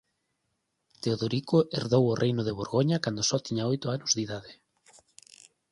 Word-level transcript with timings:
Teodorico 1.01 1.59
herdou 1.77 2.03
o 2.11 2.17
reino 2.23 2.41
de 2.45 2.55
Borgoña 2.57 2.97
cando 3.03 3.21
só 3.29 3.37
tiña 3.45 3.69
oito 3.73 3.87
anos 3.95 4.11
de 4.13 4.21
idade. 4.27 4.51